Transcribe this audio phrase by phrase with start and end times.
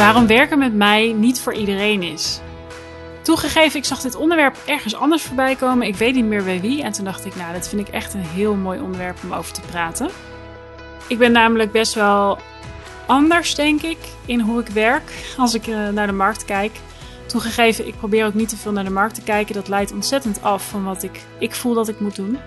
[0.00, 2.40] Waarom werken met mij niet voor iedereen is.
[3.22, 5.86] Toegegeven, ik zag dit onderwerp ergens anders voorbij komen.
[5.86, 6.82] Ik weet niet meer bij wie.
[6.82, 9.52] En toen dacht ik, nou, dat vind ik echt een heel mooi onderwerp om over
[9.52, 10.10] te praten.
[11.08, 12.38] Ik ben namelijk best wel
[13.06, 16.72] anders, denk ik, in hoe ik werk als ik uh, naar de markt kijk.
[17.26, 19.54] Toegegeven, ik probeer ook niet te veel naar de markt te kijken.
[19.54, 22.38] Dat leidt ontzettend af van wat ik, ik voel dat ik moet doen.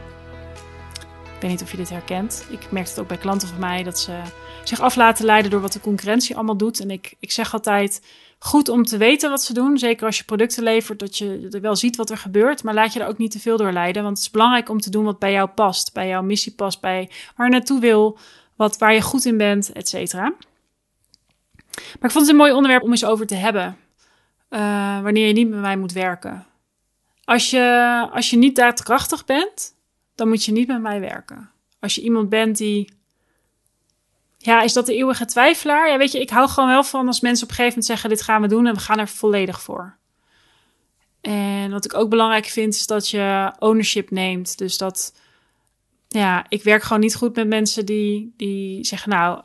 [1.43, 2.45] Weet niet of je dit herkent.
[2.49, 4.21] Ik merk het ook bij klanten van mij dat ze
[4.63, 6.79] zich af laten leiden door wat de concurrentie allemaal doet.
[6.79, 8.01] En ik, ik zeg altijd,
[8.39, 9.77] goed om te weten wat ze doen.
[9.77, 12.63] Zeker als je producten levert, dat je wel ziet wat er gebeurt.
[12.63, 14.03] Maar laat je er ook niet te veel door leiden.
[14.03, 15.93] Want het is belangrijk om te doen wat bij jou past.
[15.93, 18.17] Bij jouw missie past, bij waar je naartoe wil.
[18.55, 20.33] Wat, waar je goed in bent, et cetera.
[21.73, 23.77] Maar ik vond het een mooi onderwerp om eens over te hebben.
[24.49, 26.45] Uh, wanneer je niet met mij moet werken.
[27.23, 29.75] Als je, als je niet daadkrachtig bent,
[30.15, 31.49] dan moet je niet met mij werken.
[31.79, 32.93] Als je iemand bent die
[34.37, 35.89] ja, is dat de eeuwige twijfelaar?
[35.89, 38.09] Ja, weet je, ik hou gewoon wel van als mensen op een gegeven moment zeggen:
[38.09, 39.97] dit gaan we doen en we gaan er volledig voor.
[41.21, 44.57] En wat ik ook belangrijk vind, is dat je ownership neemt.
[44.57, 45.13] Dus dat,
[46.07, 49.41] ja, ik werk gewoon niet goed met mensen die, die zeggen: Nou,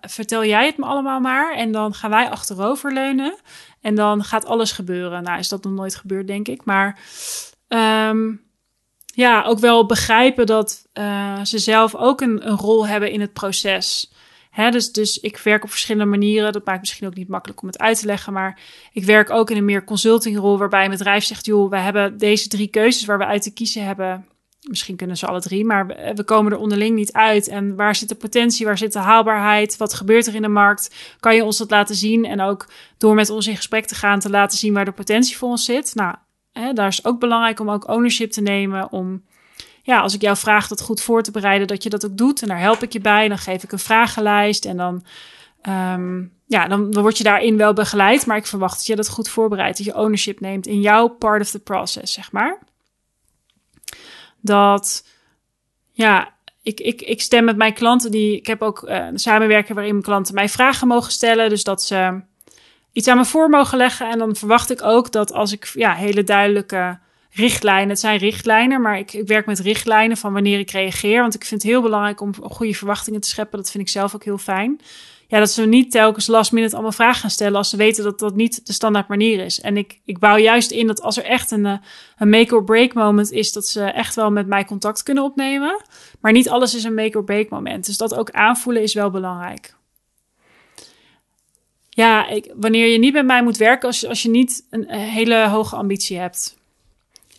[0.00, 1.54] vertel jij het me allemaal maar.
[1.54, 3.36] En dan gaan wij achterover leunen.
[3.80, 5.22] En dan gaat alles gebeuren.
[5.22, 6.64] Nou, is dat nog nooit gebeurd, denk ik.
[6.64, 6.98] Maar
[7.68, 8.47] um,
[9.18, 13.32] ja, ook wel begrijpen dat uh, ze zelf ook een, een rol hebben in het
[13.32, 14.12] proces.
[14.70, 16.52] Dus, dus ik werk op verschillende manieren.
[16.52, 18.32] Dat maakt misschien ook niet makkelijk om het uit te leggen.
[18.32, 18.60] Maar
[18.92, 20.58] ik werk ook in een meer consultingrol.
[20.58, 23.84] Waarbij een bedrijf zegt: joh, we hebben deze drie keuzes waar we uit te kiezen
[23.84, 24.26] hebben.
[24.68, 27.48] Misschien kunnen ze alle drie, maar we komen er onderling niet uit.
[27.48, 28.66] En waar zit de potentie?
[28.66, 29.76] Waar zit de haalbaarheid?
[29.76, 30.94] Wat gebeurt er in de markt?
[31.20, 32.24] Kan je ons dat laten zien?
[32.24, 35.36] En ook door met ons in gesprek te gaan, te laten zien waar de potentie
[35.36, 35.94] voor ons zit.
[35.94, 36.14] Nou,
[36.74, 38.92] daar is ook belangrijk om ook ownership te nemen.
[38.92, 39.22] Om
[39.82, 42.42] ja, als ik jou vraag dat goed voor te bereiden, dat je dat ook doet.
[42.42, 43.28] En daar help ik je bij.
[43.28, 44.64] Dan geef ik een vragenlijst.
[44.64, 45.04] En dan,
[45.68, 48.26] um, ja, dan, word je daarin wel begeleid.
[48.26, 49.76] Maar ik verwacht dat je dat goed voorbereidt.
[49.76, 52.58] Dat je ownership neemt in jouw part of the process, zeg maar.
[54.40, 55.06] Dat,
[55.92, 58.10] ja, ik, ik, ik stem met mijn klanten.
[58.10, 61.48] Die, ik heb ook uh, een waarin mijn klanten mij vragen mogen stellen.
[61.48, 62.20] Dus dat ze
[62.98, 64.10] iets aan me voor mogen leggen.
[64.10, 66.98] En dan verwacht ik ook dat als ik ja, hele duidelijke
[67.30, 67.88] richtlijnen.
[67.88, 71.20] Het zijn richtlijnen, maar ik, ik, werk met richtlijnen van wanneer ik reageer.
[71.20, 73.58] Want ik vind het heel belangrijk om goede verwachtingen te scheppen.
[73.58, 74.80] Dat vind ik zelf ook heel fijn.
[75.26, 78.18] Ja, dat ze niet telkens last minute allemaal vragen gaan stellen als ze weten dat
[78.18, 79.60] dat niet de standaard manier is.
[79.60, 81.78] En ik, ik bouw juist in dat als er echt een, eh,
[82.18, 85.82] een make or break moment is, dat ze echt wel met mij contact kunnen opnemen.
[86.20, 87.86] Maar niet alles is een make or break moment.
[87.86, 89.76] Dus dat ook aanvoelen is wel belangrijk.
[91.98, 95.76] Ja, wanneer je niet met mij moet werken als, als je niet een hele hoge
[95.76, 96.56] ambitie hebt.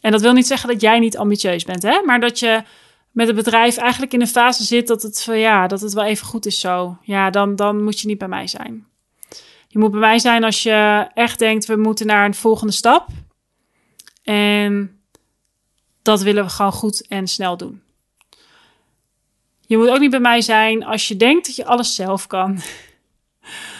[0.02, 2.02] En dat wil niet zeggen dat jij niet ambitieus bent, hè?
[2.06, 2.64] maar dat je
[3.12, 6.04] met het bedrijf eigenlijk in een fase zit dat het, van, ja, dat het wel
[6.04, 6.98] even goed is zo.
[7.02, 8.88] Ja, dan, dan moet je niet bij mij zijn.
[9.68, 13.08] Je moet bij mij zijn als je echt denkt, we moeten naar een volgende stap.
[14.24, 15.02] En
[16.02, 17.82] dat willen we gewoon goed en snel doen.
[19.68, 22.60] Je moet ook niet bij mij zijn als je denkt dat je alles zelf kan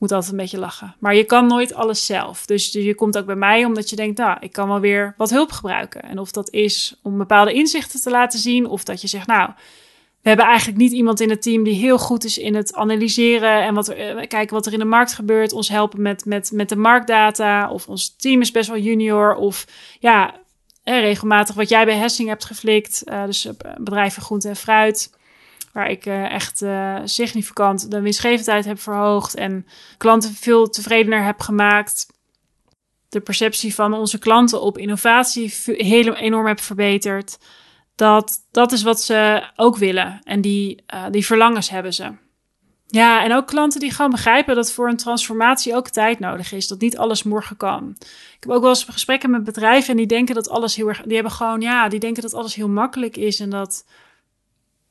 [0.00, 0.94] moet altijd een beetje lachen.
[0.98, 2.46] Maar je kan nooit alles zelf.
[2.46, 5.30] Dus je komt ook bij mij omdat je denkt, nou, ik kan wel weer wat
[5.30, 6.02] hulp gebruiken.
[6.02, 9.50] En of dat is om bepaalde inzichten te laten zien, of dat je zegt, nou,
[10.22, 13.62] we hebben eigenlijk niet iemand in het team die heel goed is in het analyseren
[13.62, 16.68] en wat eh, kijken wat er in de markt gebeurt, ons helpen met, met, met
[16.68, 17.70] de marktdata.
[17.70, 19.34] Of ons team is best wel junior.
[19.34, 19.66] Of
[19.98, 20.34] ja,
[20.84, 23.02] regelmatig wat jij bij Hessing hebt geflikt.
[23.04, 25.10] Uh, dus bedrijven groente en fruit
[25.72, 29.66] waar ik uh, echt uh, significant de winstgevendheid heb verhoogd en
[29.96, 32.06] klanten veel tevredener heb gemaakt.
[33.08, 37.38] De perceptie van onze klanten op innovatie heel enorm heb verbeterd.
[37.94, 42.12] Dat, dat is wat ze ook willen en die, uh, die verlangens hebben ze.
[42.86, 46.68] Ja, en ook klanten die gewoon begrijpen dat voor een transformatie ook tijd nodig is.
[46.68, 47.96] Dat niet alles morgen kan.
[47.98, 51.02] Ik heb ook wel eens gesprekken met bedrijven en die denken dat alles heel erg.
[51.02, 53.84] Die hebben gewoon, ja, die denken dat alles heel makkelijk is en dat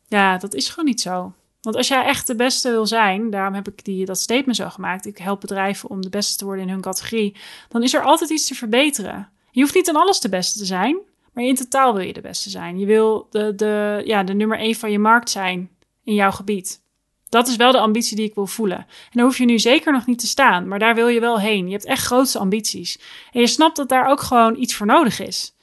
[0.10, 1.34] ja, dat is gewoon niet zo.
[1.62, 4.70] Want als jij echt de beste wil zijn, daarom heb ik die, dat statement zo
[4.70, 5.06] gemaakt.
[5.06, 7.36] Ik help bedrijven om de beste te worden in hun categorie.
[7.70, 9.30] Dan is er altijd iets te verbeteren.
[9.52, 10.98] Je hoeft niet aan alles de beste te zijn,
[11.34, 12.80] maar in totaal wil je de beste zijn.
[12.80, 15.70] Je wil de, de, ja, de nummer één van je markt zijn
[16.04, 16.82] in jouw gebied.
[17.30, 18.78] Dat is wel de ambitie die ik wil voelen.
[18.78, 21.40] En daar hoef je nu zeker nog niet te staan, maar daar wil je wel
[21.40, 21.66] heen.
[21.66, 23.00] Je hebt echt grootste ambities.
[23.32, 25.56] En je snapt dat daar ook gewoon iets voor nodig is.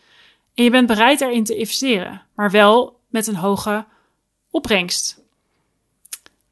[0.55, 3.85] En je bent bereid daarin te investeren, maar wel met een hoge
[4.57, 5.25] opbrengst.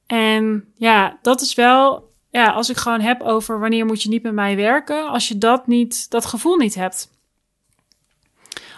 [0.07, 4.23] En ja, dat is wel, ja, als ik gewoon heb over wanneer moet je niet
[4.23, 7.13] met mij werken, als je dat niet, dat gevoel niet hebt.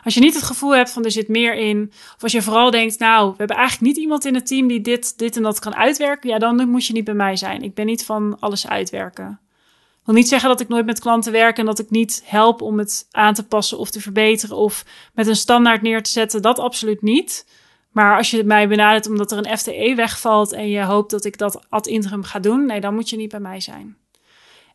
[0.05, 2.71] Als je niet het gevoel hebt van er zit meer in, of als je vooral
[2.71, 5.59] denkt, nou, we hebben eigenlijk niet iemand in het team die dit, dit en dat
[5.59, 7.63] kan uitwerken, ja, dan moet je niet bij mij zijn.
[7.63, 9.41] Ik ben niet van alles uitwerken.
[10.05, 12.79] wil niet zeggen dat ik nooit met klanten werk en dat ik niet help om
[12.79, 14.85] het aan te passen of te verbeteren of
[15.15, 16.43] met een standaard neer te zetten.
[16.43, 17.47] Dat absoluut niet.
[17.97, 21.39] Maar als je mij benadert omdat er een FTE wegvalt en je hoopt dat ik
[21.39, 23.97] dat ad interim ga doen, nee, dan moet je niet bij mij zijn.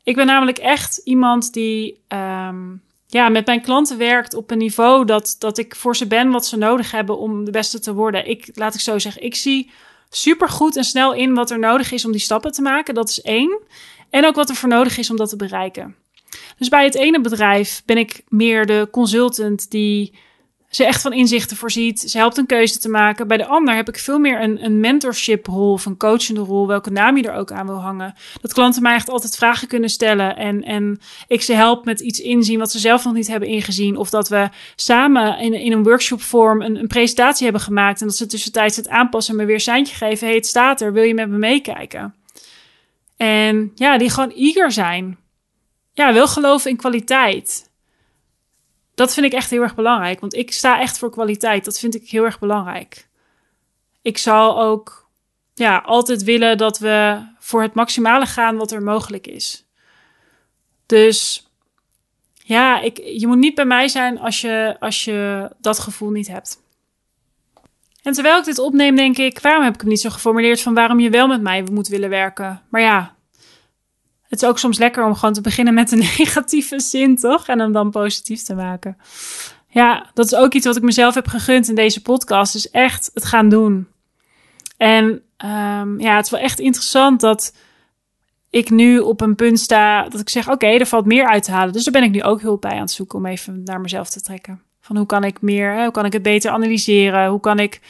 [0.04, 5.06] Ik ben namelijk echt iemand die um, ja, met mijn klanten werkt op een niveau
[5.06, 8.30] dat, dat ik voor ze ben wat ze nodig hebben om de beste te worden.
[8.30, 9.72] Ik, laat ik zo zeggen, ik zie
[10.10, 12.94] super goed en snel in wat er nodig is om die stappen te maken.
[12.94, 13.60] Dat is één.
[14.10, 15.96] En ook wat er voor nodig is om dat te bereiken.
[16.58, 20.14] Dus bij het ene bedrijf ben ik meer de consultant die
[20.72, 22.00] ze echt van inzichten voorziet.
[22.00, 23.28] Ze helpt een keuze te maken.
[23.28, 26.68] Bij de ander heb ik veel meer een, een mentorship rol of een coachende rol,
[26.68, 28.14] welke naam je er ook aan wil hangen.
[28.42, 32.20] Dat klanten mij echt altijd vragen kunnen stellen en, en ik ze help met iets
[32.20, 33.98] inzien wat ze zelf nog niet hebben ingezien.
[33.98, 38.16] Of dat we samen in, in een workshopvorm een, een presentatie hebben gemaakt en dat
[38.16, 40.28] ze tussentijds het aanpassen en me weer seintje geven.
[40.28, 42.16] hey, het staat er, wil je met me meekijken?
[43.18, 45.18] En ja, die gewoon eager zijn.
[45.94, 47.71] Ja, wel geloven in kwaliteit
[48.96, 50.20] dat vind ik echt heel erg belangrijk.
[50.20, 51.66] Want ik sta echt voor kwaliteit.
[51.66, 53.08] Dat vind ik heel erg belangrijk.
[54.02, 55.10] Ik zal ook
[55.54, 59.66] ja, altijd willen dat we voor het maximale gaan wat er mogelijk is.
[60.86, 61.50] Dus
[62.34, 66.28] ja, ik, je moet niet bij mij zijn als je, als je dat gevoel niet
[66.28, 66.60] hebt.
[68.04, 70.74] En terwijl ik dit opneem, denk ik, waarom heb ik hem niet zo geformuleerd van
[70.74, 72.62] waarom je wel met mij moet willen werken?
[72.70, 73.16] Maar ja,
[74.32, 77.48] het is ook soms lekker om gewoon te beginnen met een negatieve zin, toch?
[77.48, 78.98] En hem dan positief te maken.
[79.68, 82.54] Ja, dat is ook iets wat ik mezelf heb gegund in deze podcast.
[82.54, 83.88] Dus echt het gaan doen.
[84.78, 85.06] En
[85.46, 87.56] um, ja, het is wel echt interessant dat
[88.50, 91.52] ik nu op een punt sta dat ik zeg: oké, er valt meer uit te
[91.52, 91.74] halen.
[91.74, 94.10] Dus daar ben ik nu ook hulp bij aan het zoeken om even naar mezelf
[94.10, 94.62] te trekken.
[94.82, 97.30] Van hoe kan ik meer, hoe kan ik het beter analyseren?
[97.30, 97.82] Hoe kan ik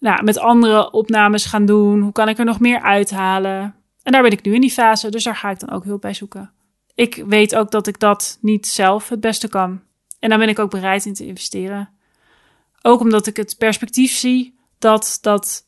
[0.00, 2.00] nou, met andere opnames gaan doen?
[2.00, 3.77] Hoe kan ik er nog meer uithalen?
[4.08, 6.00] En daar ben ik nu in die fase, dus daar ga ik dan ook hulp
[6.00, 6.50] bij zoeken.
[6.94, 9.80] Ik weet ook dat ik dat niet zelf het beste kan.
[10.18, 11.88] En daar ben ik ook bereid in te investeren.
[12.82, 15.66] Ook omdat ik het perspectief zie dat dat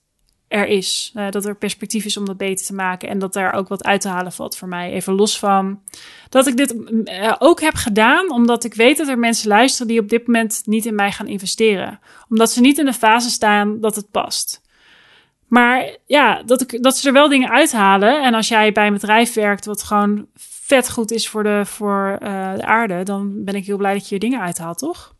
[0.48, 1.12] er is.
[1.16, 3.08] Uh, dat er perspectief is om dat beter te maken.
[3.08, 4.92] En dat daar ook wat uit te halen valt voor mij.
[4.92, 5.82] Even los van
[6.28, 8.30] dat ik dit uh, ook heb gedaan.
[8.30, 11.28] Omdat ik weet dat er mensen luisteren die op dit moment niet in mij gaan
[11.28, 12.00] investeren.
[12.28, 14.60] Omdat ze niet in de fase staan dat het past.
[15.50, 18.22] Maar ja, dat, ik, dat ze er wel dingen uithalen.
[18.22, 22.18] En als jij bij een bedrijf werkt wat gewoon vet goed is voor de, voor,
[22.22, 25.14] uh, de aarde, dan ben ik heel blij dat je je dingen uithaalt, toch?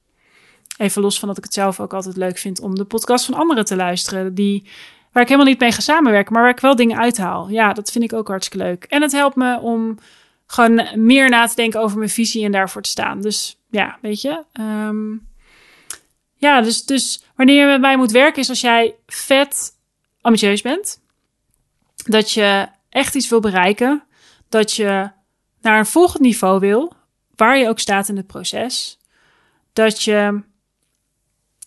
[0.76, 3.34] Even los van dat ik het zelf ook altijd leuk vind om de podcast van
[3.34, 4.34] anderen te luisteren.
[4.34, 4.68] Die,
[5.12, 7.48] waar ik helemaal niet mee ga samenwerken, maar waar ik wel dingen uithaal.
[7.48, 8.84] Ja, dat vind ik ook hartstikke leuk.
[8.84, 9.98] En het helpt me om
[10.46, 13.20] gewoon meer na te denken over mijn visie en daarvoor te staan.
[13.20, 14.44] Dus ja, weet je.
[14.60, 15.28] Um,
[16.36, 19.78] ja, dus, dus wanneer je met mij moet werken is als jij vet
[20.20, 21.00] ambitieus bent.
[21.96, 24.02] Dat je echt iets wil bereiken.
[24.48, 25.10] Dat je
[25.60, 26.92] naar een volgend niveau wil,
[27.36, 28.98] waar je ook staat in het proces.
[29.72, 30.42] Dat je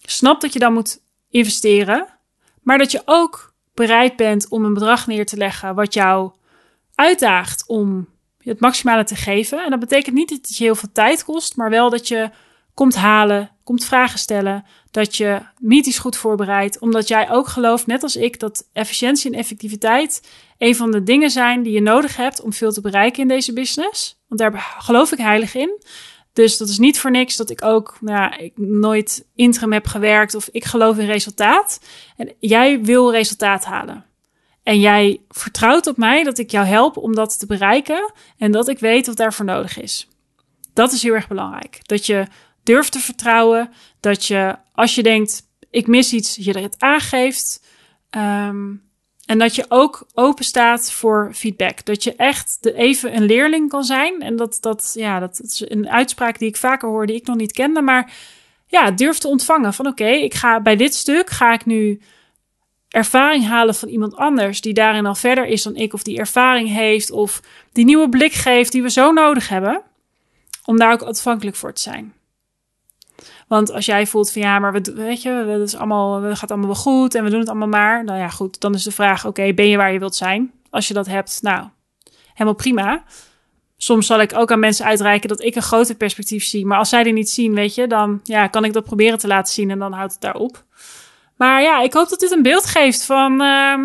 [0.02, 2.08] snapt dat je dan moet investeren,
[2.62, 6.32] maar dat je ook bereid bent om een bedrag neer te leggen wat jou
[6.96, 9.64] uitdaagt om het maximale te geven.
[9.64, 12.30] En dat betekent niet dat het je heel veel tijd kost, maar wel dat je
[12.74, 18.04] komt halen, komt vragen stellen, dat je meetings goed voorbereidt, omdat jij ook gelooft, net
[18.04, 20.22] als ik, dat efficiëntie en effectiviteit
[20.58, 23.54] een van de dingen zijn die je nodig hebt om veel te bereiken in deze
[23.54, 24.22] business.
[24.28, 25.82] Want daar geloof ik heilig in.
[26.34, 30.36] Dus dat is niet voor niks dat ik ook nou, ik nooit interim heb gewerkt
[30.36, 31.80] of ik geloof in resultaat.
[32.18, 34.06] En jij wil resultaat halen.
[34.64, 38.68] En jij vertrouwt op mij dat ik jou help om dat te bereiken en dat
[38.68, 40.08] ik weet wat daarvoor nodig is.
[40.74, 41.80] Dat is heel erg belangrijk.
[41.82, 42.28] Dat je
[42.64, 43.74] durf te vertrouwen.
[44.00, 47.64] Dat je, als je denkt, ik mis iets, je het aangeeft.
[48.12, 48.84] Um,
[49.26, 51.86] en dat je ook open staat voor feedback.
[51.86, 54.22] Dat je echt de, even een leerling kan zijn.
[54.22, 57.36] En dat, dat, ja, dat, is een uitspraak die ik vaker hoor, die ik nog
[57.36, 57.82] niet kende.
[57.82, 58.14] Maar
[58.68, 62.02] ja, durf te ontvangen van oké, ik ga bij dit stuk ga ik nu
[62.90, 66.70] ervaring halen van iemand anders die daarin al verder is dan ik, of die ervaring
[66.70, 67.42] heeft, of
[67.72, 69.82] die nieuwe blik geeft die we zo nodig hebben,
[70.66, 72.14] om daar ook ontvankelijk voor te zijn.
[73.54, 76.70] Want als jij voelt van ja, maar we, weet je, is allemaal, het gaat allemaal
[76.70, 78.04] wel goed en we doen het allemaal maar.
[78.04, 80.52] Nou ja, goed, dan is de vraag: oké, ben je waar je wilt zijn?
[80.70, 81.68] Als je dat hebt, nou,
[82.34, 83.04] helemaal prima.
[83.78, 86.66] Soms zal ik ook aan mensen uitreiken dat ik een groter perspectief zie.
[86.66, 89.28] Maar als zij die niet zien, weet je, dan ja, kan ik dat proberen te
[89.28, 90.64] laten zien en dan houdt het daarop.
[91.38, 93.78] Maar ja, ik hoop dat dit een beeld geeft van, uh,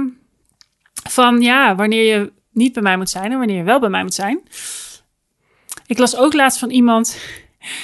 [1.10, 4.02] van ja, wanneer je niet bij mij moet zijn en wanneer je wel bij mij
[4.02, 4.42] moet zijn.
[5.86, 7.16] Ik las ook laatst van iemand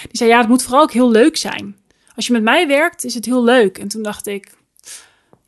[0.02, 1.76] die zei, ja, het moet vooral ook heel leuk zijn.
[2.16, 3.78] Als je met mij werkt, is het heel leuk.
[3.78, 4.52] En toen dacht ik,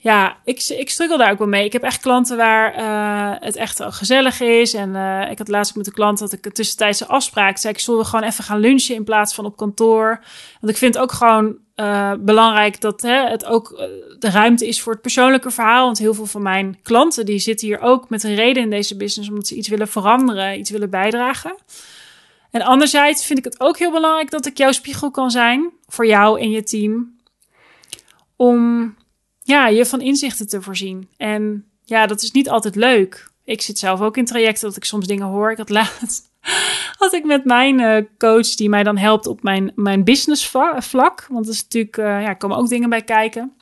[0.07, 1.65] ja, ik, ik struggle daar ook wel mee.
[1.65, 4.75] Ik heb echt klanten waar uh, het echt gezellig is.
[4.75, 7.73] En uh, ik had laatst met een klant dat ik een tussentijdse afspraak zei.
[7.73, 10.21] Ik zullen we gewoon even gaan lunchen in plaats van op kantoor.
[10.61, 13.89] Want ik vind ook gewoon uh, belangrijk dat hè, het ook
[14.19, 15.85] de ruimte is voor het persoonlijke verhaal.
[15.85, 18.97] Want heel veel van mijn klanten die zitten hier ook met een reden in deze
[18.97, 19.29] business.
[19.29, 21.57] Omdat ze iets willen veranderen, iets willen bijdragen.
[22.51, 26.07] En anderzijds vind ik het ook heel belangrijk dat ik jouw spiegel kan zijn voor
[26.07, 27.17] jou en je team.
[28.37, 28.95] Om
[29.43, 31.09] ja, je van inzichten te voorzien.
[31.17, 33.31] En ja, dat is niet altijd leuk.
[33.45, 35.51] Ik zit zelf ook in trajecten dat ik soms dingen hoor.
[35.51, 36.35] Ik had laatst
[36.99, 41.27] had ik met mijn uh, coach die mij dan helpt op mijn, mijn business vlak.
[41.31, 43.53] Want er is natuurlijk, uh, ja, komen ook dingen bij kijken.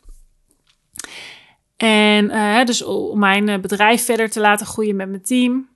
[1.76, 5.68] En uh, dus om mijn bedrijf verder te laten groeien met mijn team.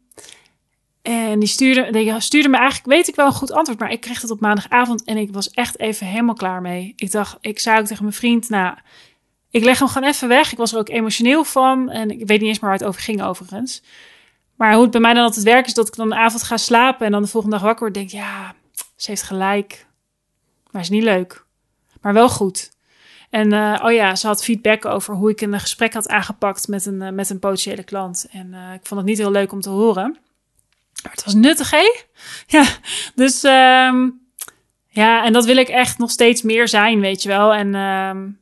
[1.09, 3.79] En die stuurde, die stuurde me eigenlijk, weet ik wel, een goed antwoord.
[3.79, 6.93] Maar ik kreeg het op maandagavond en ik was echt even helemaal klaar mee.
[6.97, 8.75] Ik dacht, ik zei ook tegen mijn vriend, nou,
[9.51, 10.53] ik leg hem gewoon even weg.
[10.53, 11.91] Ik was er ook emotioneel van.
[11.91, 13.83] En ik weet niet eens meer waar het over ging, overigens.
[14.55, 16.57] Maar hoe het bij mij dan altijd werkt, is dat ik dan de avond ga
[16.57, 17.07] slapen.
[17.07, 17.95] En dan de volgende dag wakker word.
[17.95, 18.55] Denk, ja,
[18.97, 19.87] ze heeft gelijk.
[20.71, 21.45] Maar is niet leuk.
[22.01, 22.71] Maar wel goed.
[23.31, 26.87] En uh, oh ja, ze had feedback over hoe ik een gesprek had aangepakt met
[26.87, 28.27] een, uh, met een potentiële klant.
[28.31, 30.19] En uh, ik vond het niet heel leuk om te horen.
[31.03, 31.93] Het was nuttig, hè?
[32.47, 32.65] Ja,
[33.15, 34.21] dus um,
[34.89, 37.55] ja, en dat wil ik echt nog steeds meer zijn, weet je wel.
[37.55, 38.39] En um,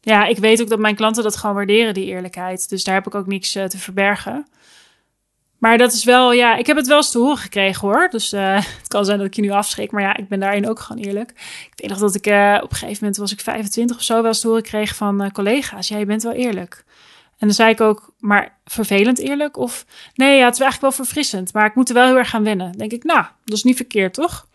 [0.00, 2.68] ja, ik weet ook dat mijn klanten dat gewoon waarderen, die eerlijkheid.
[2.68, 4.46] Dus daar heb ik ook niks uh, te verbergen.
[5.58, 8.08] Maar dat is wel, ja, ik heb het wel eens te horen gekregen hoor.
[8.10, 9.90] Dus uh, het kan zijn dat ik je nu afschrik.
[9.90, 11.30] Maar ja, ik ben daarin ook gewoon eerlijk.
[11.70, 14.14] Ik weet nog dat ik uh, op een gegeven moment was ik 25 of zo
[14.14, 15.88] wel eens te horen kreeg van collega's.
[15.88, 16.84] Ja, je bent wel eerlijk.
[17.38, 19.56] En dan zei ik ook, maar vervelend eerlijk?
[19.56, 21.52] Of nee, ja, het is eigenlijk wel verfrissend.
[21.52, 22.72] Maar ik moet er wel heel erg gaan wennen.
[22.72, 24.46] denk ik, nou, dat is niet verkeerd, toch?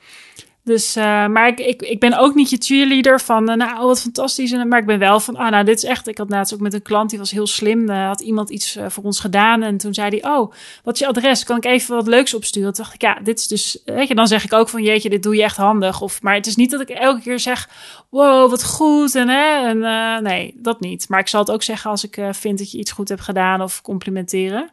[0.64, 4.02] Dus, uh, maar ik, ik, ik ben ook niet je cheerleader van, uh, nou, wat
[4.02, 4.52] fantastisch.
[4.52, 6.08] Maar ik ben wel van, ah, nou, dit is echt.
[6.08, 7.90] Ik had laatst ook met een klant, die was heel slim.
[7.90, 9.64] Uh, had iemand iets voor ons gedaan.
[9.64, 10.54] En toen zei hij, oh,
[10.84, 11.44] wat is je adres?
[11.44, 12.74] Kan ik even wat leuks opsturen?
[12.74, 15.10] Toen dacht ik, ja, dit is dus, weet je, dan zeg ik ook van, jeetje,
[15.10, 16.02] dit doe je echt handig.
[16.02, 17.70] Of, maar het is niet dat ik elke keer zeg,
[18.10, 19.16] wow, wat goed.
[19.16, 21.10] En, hè, en nee, dat niet.
[21.10, 23.62] Maar ik zal het ook zeggen als ik vind dat je iets goed hebt gedaan
[23.62, 24.70] of complimenteren.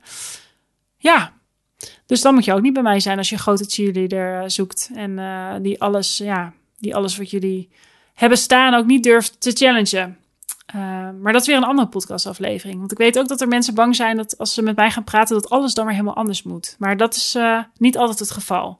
[0.97, 1.32] Ja,
[2.06, 4.49] dus dan moet je ook niet bij mij zijn als je een grote cheerleader eh,
[4.49, 4.90] zoekt.
[4.94, 7.68] En uh, die alles, ja, die alles wat jullie
[8.14, 10.18] hebben staan ook niet durft te challengen.
[10.75, 10.82] Uh,
[11.20, 12.78] maar dat is weer een andere podcastaflevering.
[12.78, 15.04] Want ik weet ook dat er mensen bang zijn dat als ze met mij gaan
[15.04, 16.76] praten, dat alles dan weer helemaal anders moet.
[16.78, 17.38] Maar dat is
[17.76, 18.78] niet altijd het geval.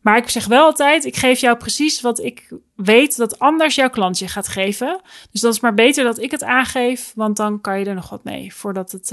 [0.00, 3.90] Maar ik zeg wel altijd: ik geef jou precies wat ik weet dat anders jouw
[3.90, 5.00] klantje gaat geven.
[5.30, 8.10] Dus dat is maar beter dat ik het aangeef, want dan kan je er nog
[8.10, 9.10] wat mee voordat het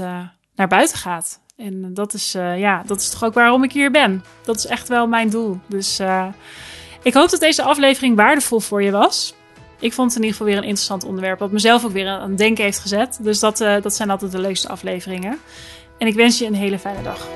[0.54, 1.41] naar buiten gaat.
[1.62, 4.24] En dat is, uh, ja, dat is toch ook waarom ik hier ben.
[4.44, 5.58] Dat is echt wel mijn doel.
[5.66, 6.26] Dus uh,
[7.02, 9.34] ik hoop dat deze aflevering waardevol voor je was.
[9.78, 12.28] Ik vond het in ieder geval weer een interessant onderwerp, wat mezelf ook weer aan
[12.28, 13.18] het denken heeft gezet.
[13.20, 15.38] Dus dat, uh, dat zijn altijd de leukste afleveringen.
[15.98, 17.28] En ik wens je een hele fijne dag.